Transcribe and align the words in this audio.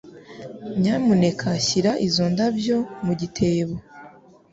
Nyamuneka 0.81 1.47
shyira 1.65 1.91
izo 2.07 2.25
ndabyo 2.33 2.77
mu 3.05 3.13
gitebo. 3.21 3.75